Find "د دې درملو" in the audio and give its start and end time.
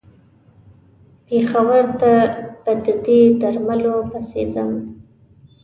2.83-3.95